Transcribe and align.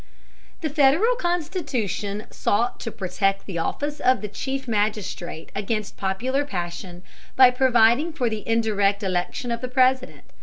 The 0.61 0.69
Federal 0.71 1.15
Constitution 1.15 2.25
sought 2.31 2.79
to 2.79 2.91
protect 2.91 3.45
the 3.45 3.59
office 3.59 3.99
of 3.99 4.25
chief 4.33 4.67
magistrate 4.67 5.51
against 5.53 5.95
popular 5.95 6.43
passion 6.43 7.03
by 7.35 7.51
providing 7.51 8.11
for 8.11 8.27
the 8.27 8.41
indirect 8.47 9.03
election 9.03 9.51
of 9.51 9.61
the 9.61 9.67
President. 9.67 10.23